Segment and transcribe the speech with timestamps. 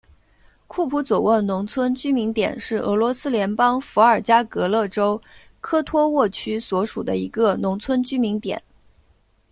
[0.65, 5.21] 库普佐沃农村居民点是俄罗斯联邦伏尔加格勒州
[5.59, 8.59] 科托沃区所属的一个农村居民点。